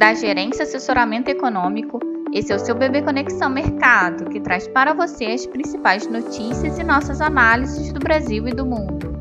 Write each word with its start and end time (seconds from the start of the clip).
da 0.00 0.14
Gerência 0.14 0.62
Assessoramento 0.62 1.30
Econômico. 1.30 2.00
Esse 2.32 2.50
é 2.54 2.56
o 2.56 2.58
seu 2.58 2.74
Bebê 2.74 3.02
Conexão 3.02 3.50
Mercado, 3.50 4.30
que 4.30 4.40
traz 4.40 4.66
para 4.66 4.94
você 4.94 5.26
as 5.26 5.44
principais 5.44 6.06
notícias 6.06 6.78
e 6.78 6.82
nossas 6.82 7.20
análises 7.20 7.92
do 7.92 8.00
Brasil 8.00 8.48
e 8.48 8.52
do 8.52 8.64
mundo 8.64 9.20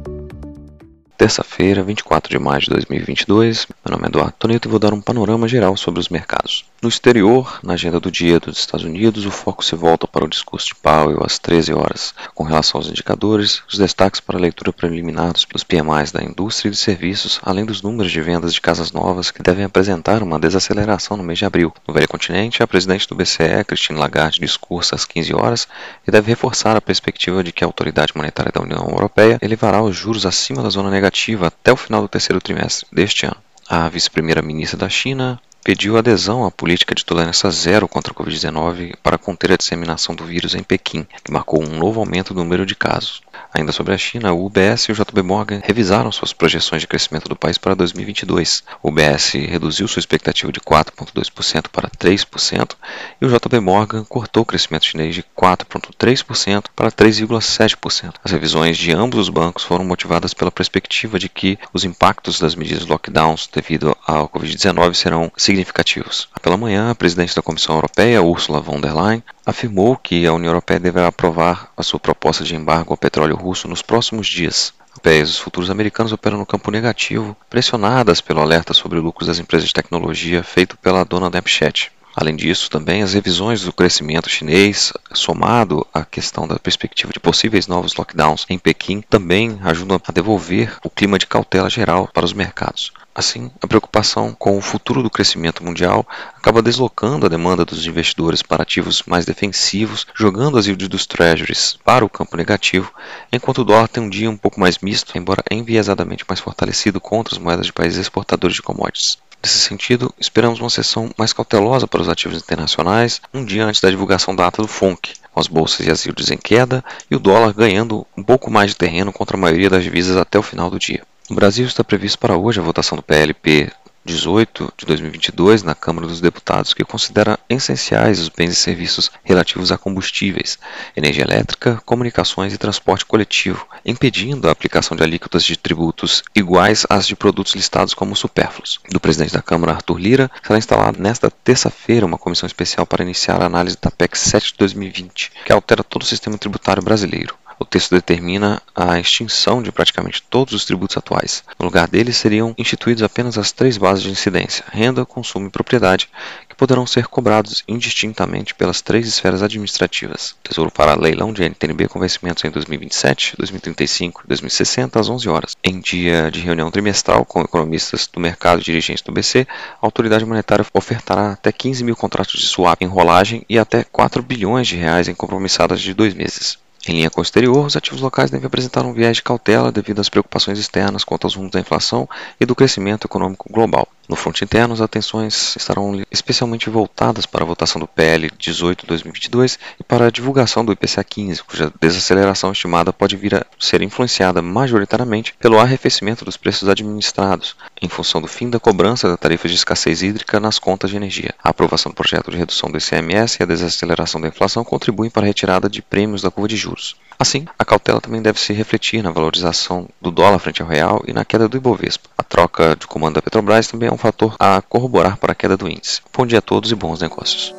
terça-feira, 1.20 1.84
24 1.84 2.32
de 2.32 2.40
maio 2.40 2.62
de 2.62 2.70
2022. 2.70 3.68
Meu 3.86 3.92
nome 3.92 4.06
é 4.06 4.08
Eduardo 4.08 4.36
Toneto 4.40 4.70
e 4.70 4.72
vou 4.72 4.80
dar 4.80 4.94
um 4.94 5.02
panorama 5.02 5.50
geral 5.50 5.76
sobre 5.76 6.00
os 6.00 6.08
mercados. 6.08 6.64
No 6.82 6.88
exterior, 6.88 7.60
na 7.62 7.74
agenda 7.74 8.00
do 8.00 8.10
dia 8.10 8.40
dos 8.40 8.58
Estados 8.58 8.86
Unidos, 8.86 9.26
o 9.26 9.32
foco 9.32 9.66
se 9.66 9.76
volta 9.76 10.08
para 10.08 10.24
o 10.24 10.30
discurso 10.30 10.68
de 10.68 10.76
Powell 10.76 11.22
às 11.26 11.38
13 11.38 11.74
horas. 11.74 12.14
Com 12.34 12.46
relação 12.46 12.80
aos 12.80 12.88
indicadores, 12.88 13.62
os 13.68 13.78
destaques 13.78 14.22
para 14.22 14.38
a 14.38 14.42
leitura 14.42 14.72
preliminar 14.72 15.34
dos 15.34 15.44
PMIs 15.44 16.14
da 16.14 16.24
indústria 16.24 16.70
e 16.70 16.72
de 16.72 16.78
serviços, 16.78 17.38
além 17.44 17.66
dos 17.66 17.82
números 17.82 18.10
de 18.10 18.22
vendas 18.22 18.54
de 18.54 18.62
casas 18.62 18.94
novas 18.94 19.30
que 19.30 19.44
devem 19.44 19.66
apresentar 19.66 20.24
uma 20.24 20.40
desaceleração 20.40 21.18
no 21.18 21.24
mês 21.24 21.40
de 21.40 21.44
abril. 21.44 21.74
No 21.86 21.94
velho 21.94 22.08
continente, 22.08 22.64
a 22.64 22.68
presidente 22.68 23.10
do 23.10 23.16
BCE, 23.16 23.66
Christine 23.68 24.00
Lagarde, 24.00 24.40
discursa 24.40 24.96
às 24.96 25.04
15 25.04 25.36
horas 25.36 25.68
e 26.08 26.12
deve 26.12 26.30
reforçar 26.30 26.78
a 26.78 26.82
perspectiva 26.82 27.44
de 27.44 27.52
que 27.52 27.62
a 27.62 27.68
autoridade 27.68 28.14
monetária 28.16 28.54
da 28.54 28.62
União 28.62 28.88
Europeia 28.88 29.38
elevará 29.42 29.84
os 29.84 29.98
juros 29.98 30.26
acima 30.26 30.64
da 30.64 30.70
zona 30.70 30.90
negativa 30.90 31.48
até 31.48 31.74
o 31.74 31.78
final 31.78 32.02
do 32.02 32.08
terceiro 32.08 32.40
trimestre 32.40 32.88
deste 32.90 33.26
ano. 33.26 33.36
A 33.68 33.90
vice-primeira-ministra 33.90 34.78
da 34.80 34.88
China 34.88 35.40
pediu 35.64 35.98
adesão 35.98 36.46
à 36.46 36.52
política 36.52 36.96
de 36.96 37.06
tolerância 37.06 37.50
zero 37.50 37.88
contra 37.88 38.14
a 38.14 38.16
Covid-19 38.16 38.96
para 39.04 39.18
conter 39.18 39.52
a 39.52 39.58
disseminação 39.58 40.16
do 40.16 40.26
vírus 40.26 40.56
em 40.56 40.64
Pequim, 40.64 41.06
que 41.24 41.32
marcou 41.32 41.64
um 41.64 41.78
novo 41.78 42.00
aumento 42.00 42.34
do 42.34 42.44
número 42.44 42.66
de 42.66 42.76
casos. 42.76 43.22
Ainda 43.54 43.72
sobre 43.72 43.94
a 43.94 43.98
China, 43.98 44.32
o 44.32 44.46
UBS 44.46 44.84
e 44.84 44.92
o 44.92 44.96
JB 44.96 45.24
Morgan 45.24 45.62
revisaram 45.64 46.12
suas 46.12 46.34
projeções 46.34 46.82
de 46.82 46.88
crescimento 46.88 47.28
do 47.28 47.36
país 47.36 47.58
para 47.58 47.74
2022. 47.74 48.64
O 48.84 48.90
UBS 48.90 49.34
reduziu 49.34 49.88
sua 49.88 50.00
expectativa 50.00 50.52
de 50.52 50.60
4,2% 50.60 51.68
para 51.72 51.90
3% 51.90 52.72
e 53.20 53.26
o 53.26 53.30
JB 53.30 53.60
Morgan 53.60 54.04
cortou 54.04 54.44
o 54.44 54.46
crescimento 54.46 54.86
chinês 54.86 55.16
de 55.16 55.24
4,3% 55.24 56.66
para 56.76 56.92
3,7%. 56.92 58.16
As 58.24 58.32
revisões 58.32 58.78
de 58.78 58.92
ambos 58.92 59.20
os 59.20 59.30
bancos 59.30 59.64
foram 59.64 59.84
motivadas 59.84 60.34
pela 60.34 60.52
perspectiva 60.52 61.18
de 61.18 61.28
que 61.28 61.58
os 61.74 61.84
impactos 61.84 62.40
das 62.40 62.56
medidas 62.56 62.86
lockdowns 62.86 63.50
devido 63.52 63.98
ao 64.06 64.30
Covid-19 64.30 64.94
serão 64.94 65.32
significativos. 65.50 66.30
Pela 66.42 66.58
manhã, 66.58 66.92
a 66.92 66.96
presidente 66.96 67.36
da 67.36 67.42
Comissão 67.42 67.76
Europeia, 67.76 68.22
Ursula 68.22 68.60
von 68.60 68.80
der 68.80 68.94
Leyen, 68.94 69.24
afirmou 69.46 69.98
que 69.98 70.26
a 70.28 70.34
União 70.34 70.52
Europeia 70.52 70.80
deverá 70.80 71.08
aprovar 71.08 71.72
a 71.76 71.82
sua 71.82 72.00
proposta 72.00 72.44
de 72.44 72.56
embargo 72.56 72.94
ao 72.94 72.98
petróleo 72.98 73.36
russo 73.36 73.68
nos 73.68 73.82
próximos 73.82 74.28
dias. 74.28 74.74
Europeias, 75.00 75.30
os 75.30 75.40
futuros 75.40 75.72
americanos 75.72 76.12
operam 76.12 76.38
no 76.38 76.46
campo 76.46 76.70
negativo, 76.70 77.36
pressionadas 77.50 78.22
pelo 78.22 78.42
alerta 78.42 78.74
sobre 78.74 79.00
lucros 79.00 79.28
das 79.28 79.40
empresas 79.40 79.68
de 79.68 79.74
tecnologia 79.74 80.44
feito 80.44 80.78
pela 80.78 81.06
dona 81.06 81.28
Snapchat. 81.28 81.92
Além 82.22 82.36
disso, 82.36 82.70
também 82.70 83.02
as 83.02 83.14
revisões 83.14 83.62
do 83.62 83.72
crescimento 83.72 84.30
chinês, 84.30 84.92
somado 85.14 85.88
à 85.94 86.04
questão 86.04 86.46
da 86.46 86.60
perspectiva 86.60 87.14
de 87.14 87.20
possíveis 87.20 87.66
novos 87.66 87.96
lockdowns 87.96 88.46
em 88.50 88.60
Pequim, 88.60 89.00
também 89.00 89.58
ajudam 89.64 90.02
a 90.06 90.12
devolver 90.12 90.78
o 90.84 90.90
clima 90.90 91.18
de 91.18 91.26
cautela 91.26 91.70
geral 91.70 92.10
para 92.14 92.26
os 92.26 92.34
mercados. 92.34 92.92
Assim, 93.16 93.50
a 93.62 93.68
preocupação 93.68 94.36
com 94.38 94.58
o 94.58 94.62
futuro 94.62 95.02
do 95.02 95.10
crescimento 95.10 95.64
mundial 95.64 96.06
acaba 96.36 96.62
deslocando 96.62 97.26
a 97.26 97.30
demanda 97.30 97.64
dos 97.64 97.88
investidores 97.88 98.42
para 98.42 98.64
ativos 98.64 99.02
mais 99.08 99.26
defensivos, 99.26 100.06
jogando 100.14 100.58
as 100.58 100.66
yields 100.66 100.90
dos 100.90 101.06
treasuries 101.06 101.80
para 101.86 102.04
o 102.04 102.10
campo 102.10 102.36
negativo, 102.36 102.94
enquanto 103.32 103.60
o 103.60 103.64
dólar 103.64 103.88
tem 103.88 104.04
um 104.04 104.10
dia 104.10 104.30
um 104.30 104.36
pouco 104.36 104.60
mais 104.60 104.80
misto, 104.80 105.18
embora 105.18 105.42
enviesadamente 105.50 106.26
mais 106.28 106.42
fortalecido 106.42 107.00
contra 107.00 107.34
as 107.34 107.40
moedas 107.40 107.68
de 107.68 107.72
países 107.72 107.98
exportadores 107.98 108.58
de 108.58 108.62
commodities. 108.62 109.18
Nesse 109.42 109.60
sentido, 109.60 110.14
esperamos 110.20 110.60
uma 110.60 110.70
sessão 110.70 111.10
mais 111.18 111.32
cautelosa 111.32 111.88
para 111.88 112.02
os 112.02 112.10
ativos 112.10 112.38
internacionais, 112.38 113.22
um 113.34 113.46
dia 113.46 113.66
antes 113.66 113.80
da 113.80 113.90
divulgação 113.90 114.36
da 114.36 114.46
ata 114.46 114.62
do 114.62 114.68
FONC, 114.68 115.14
com 115.32 115.40
as 115.40 115.48
bolsas 115.48 115.88
e 115.88 115.92
as 115.92 116.06
yields 116.06 116.30
em 116.30 116.38
queda 116.38 116.84
e 117.10 117.16
o 117.16 117.20
dólar 117.20 117.54
ganhando 117.54 118.06
um 118.18 118.24
pouco 118.24 118.52
mais 118.52 118.72
de 118.72 118.78
terreno 118.78 119.14
contra 119.14 119.38
a 119.38 119.40
maioria 119.40 119.70
das 119.70 119.84
divisas 119.84 120.18
até 120.18 120.38
o 120.38 120.44
final 120.44 120.70
do 120.70 120.78
dia. 120.78 121.04
No 121.30 121.36
Brasil 121.36 121.66
está 121.66 121.84
previsto 121.84 122.20
para 122.20 122.36
hoje 122.36 122.60
a 122.60 122.64
votação 122.64 122.98
do 122.98 123.04
PLP 123.04 123.72
18 124.06 124.74
de 124.78 124.86
2022 124.86 125.64
na 125.64 125.76
Câmara 125.76 126.08
dos 126.08 126.22
Deputados, 126.22 126.74
que 126.74 126.84
considera 126.84 127.40
essenciais 127.50 128.20
os 128.20 128.30
bens 128.30 128.54
e 128.54 128.56
serviços 128.56 129.12
relativos 129.24 129.72
a 129.72 129.78
combustíveis, 129.78 130.58
energia 130.96 131.24
elétrica, 131.24 131.82
comunicações 131.86 132.54
e 132.54 132.58
transporte 132.58 133.06
coletivo, 133.06 133.68
impedindo 133.86 134.48
a 134.48 134.52
aplicação 134.52 134.96
de 134.96 135.04
alíquotas 135.04 135.44
de 135.44 135.58
tributos 135.58 136.24
iguais 136.36 136.86
às 136.90 137.06
de 137.06 137.16
produtos 137.16 137.56
listados 137.56 137.94
como 137.94 138.16
supérfluos. 138.16 138.80
Do 138.90 139.00
presidente 139.00 139.34
da 139.34 139.42
Câmara, 139.42 139.74
Arthur 139.74 139.98
Lira, 139.98 140.32
será 140.44 140.58
instalada 140.58 141.00
nesta 141.00 141.30
terça-feira 141.30 142.06
uma 142.06 142.18
comissão 142.18 142.48
especial 142.48 142.86
para 142.86 143.04
iniciar 143.04 143.42
a 143.42 143.46
análise 143.46 143.78
da 143.82 143.92
PEC 143.92 144.18
7 144.18 144.54
de 144.54 144.58
2020, 144.60 145.32
que 145.46 145.52
altera 145.52 145.84
todo 145.84 146.04
o 146.04 146.06
sistema 146.06 146.38
tributário 146.38 146.82
brasileiro. 146.82 147.36
Texto 147.70 147.92
determina 147.92 148.60
a 148.76 149.00
extinção 149.00 149.62
de 149.62 149.72
praticamente 149.72 150.24
todos 150.28 150.56
os 150.56 150.66
tributos 150.66 150.98
atuais. 150.98 151.44
No 151.60 151.66
lugar 151.66 151.88
deles 151.88 152.18
seriam 152.18 152.56
instituídos 152.58 153.04
apenas 153.04 153.38
as 153.38 153.52
três 153.52 153.78
bases 153.78 154.04
de 154.04 154.10
incidência: 154.10 154.66
renda, 154.72 155.06
consumo 155.06 155.48
e 155.48 155.52
propriedade, 155.52 156.10
que 156.48 156.56
poderão 156.56 156.88
ser 156.88 157.08
cobrados 157.08 157.64
indistintamente 157.68 158.56
pelas 158.56 158.82
três 158.82 159.08
esferas 159.08 159.44
administrativas. 159.44 160.32
O 160.32 160.50
Tesouro 160.50 160.72
fará 160.74 160.96
leilão 160.96 161.32
de 161.32 161.44
NTNB 161.44 161.88
com 161.88 162.00
vencimentos 162.00 162.44
em 162.44 162.50
2027, 162.50 163.36
2035 163.38 164.22
e 164.26 164.28
2060 164.28 165.00
às 165.00 165.08
11 165.08 165.30
horas. 165.30 165.56
Em 165.64 165.80
dia 165.80 166.32
de 166.32 166.40
reunião 166.40 166.72
trimestral 166.72 167.24
com 167.24 167.42
economistas 167.42 168.08
do 168.12 168.20
mercado 168.20 168.62
e 168.62 168.64
dirigentes 168.64 169.04
do 169.04 169.12
BC, 169.12 169.46
a 169.50 169.86
autoridade 169.86 170.26
monetária 170.26 170.66
ofertará 170.74 171.34
até 171.34 171.52
15 171.52 171.84
mil 171.84 171.96
contratos 171.96 172.40
de 172.40 172.48
swap 172.48 172.82
em 172.82 172.88
rolagem 172.88 173.46
e 173.48 173.60
até 173.60 173.84
4 173.84 174.24
bilhões 174.24 174.68
de 174.68 174.76
reais 174.76 175.08
em 175.08 175.14
compromissadas 175.14 175.80
de 175.82 175.94
dois 175.94 176.16
meses. 176.16 176.58
Em 176.88 176.94
linha 176.94 177.10
com 177.10 177.20
o 177.20 177.24
exterior, 177.24 177.66
os 177.66 177.76
ativos 177.76 178.02
locais 178.02 178.32
devem 178.32 178.48
apresentar 178.48 178.86
um 178.86 178.94
viés 178.94 179.18
de 179.18 179.24
cautela 179.24 179.72
devido 179.72 180.00
às 180.00 180.10
preocupações 180.10 180.58
externas 180.58 181.04
quanto 181.04 181.26
aos 181.26 181.36
rumos 181.36 181.52
da 181.52 181.60
inflação 181.60 182.08
e 182.40 182.46
do 182.46 182.56
crescimento 182.56 183.06
econômico 183.06 183.52
global. 183.52 183.88
No 184.10 184.16
fronte 184.16 184.44
interno, 184.44 184.74
as 184.74 184.82
atenções 184.82 185.56
estarão 185.56 186.04
especialmente 186.10 186.68
voltadas 186.68 187.28
para 187.28 187.44
a 187.44 187.48
votação 187.48 187.80
do 187.80 187.88
PL 187.88 188.32
18-2022 188.32 189.60
e 189.80 189.84
para 189.84 190.08
a 190.08 190.10
divulgação 190.10 190.66
do 190.66 190.72
IPCA 190.72 191.04
15, 191.04 191.44
cuja 191.44 191.72
desaceleração 191.80 192.52
estimada 192.52 192.92
pode 192.92 193.16
vir 193.16 193.36
a 193.36 193.46
ser 193.60 193.84
influenciada 193.84 194.42
majoritariamente 194.42 195.36
pelo 195.40 195.60
arrefecimento 195.60 196.26
dos 196.26 196.38
preços 196.38 196.68
administrados, 196.68 197.56
em 197.80 197.88
função 197.88 198.20
do 198.20 198.28
fim 198.28 198.50
da 198.50 198.60
cobrança 198.60 199.08
da 199.08 199.16
tarifa 199.16 199.48
de 199.48 199.54
escassez 199.54 200.02
hídrica 200.02 200.40
nas 200.40 200.58
contas 200.58 200.90
de 200.90 200.96
energia. 200.96 201.36
A 201.44 201.50
aprovação 201.50 201.92
do 201.92 201.96
projeto 201.96 202.32
de 202.32 202.38
redução 202.38 202.72
do 202.72 202.80
ICMS 202.80 203.38
e 203.40 203.44
a 203.44 203.46
desaceleração 203.46 204.20
da 204.20 204.28
inflação 204.28 204.64
contribuem 204.64 205.12
para 205.12 205.22
a 205.22 205.28
retirada 205.28 205.70
de 205.70 205.84
prêmios 205.84 206.24
da 206.24 206.32
curva 206.32 206.48
de 206.48 206.58
juros. 206.58 206.96
Assim, 207.22 207.46
a 207.60 207.66
cautela 207.66 208.00
também 208.00 208.22
deve 208.22 208.40
se 208.40 208.54
refletir 208.54 209.04
na 209.04 209.12
valorização 209.12 209.88
do 210.02 210.10
dólar 210.10 210.40
frente 210.40 210.62
ao 210.62 210.68
real 210.68 211.04
e 211.06 211.12
na 211.12 211.26
queda 211.26 211.50
do 211.50 211.58
Ibovespa. 211.58 212.10
A 212.18 212.24
troca 212.24 212.78
de 212.78 212.88
comando 212.88 213.16
da 213.16 213.22
Petrobras 213.22 213.68
também 213.68 213.90
é 213.90 213.92
um 213.92 213.98
fator 214.00 214.36
a 214.40 214.62
corroborar 214.62 215.18
para 215.18 215.34
a 215.34 215.36
queda 215.36 215.56
do 215.56 215.70
índice. 215.70 216.02
Bom 216.16 216.26
dia 216.26 216.40
a 216.40 216.42
todos 216.42 216.72
e 216.72 216.76
bons 216.76 217.02
negócios. 217.02 217.54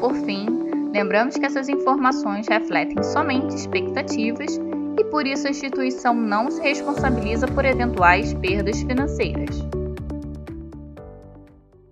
Por 0.00 0.14
fim, 0.26 0.46
lembramos 0.92 1.36
que 1.36 1.46
essas 1.46 1.68
informações 1.68 2.46
refletem 2.48 3.02
somente 3.02 3.54
expectativas 3.54 4.60
e 4.98 5.04
por 5.04 5.26
isso 5.26 5.46
a 5.46 5.50
instituição 5.50 6.12
não 6.12 6.50
se 6.50 6.60
responsabiliza 6.60 7.46
por 7.46 7.64
eventuais 7.64 8.34
perdas 8.34 8.80
financeiras. 8.82 9.64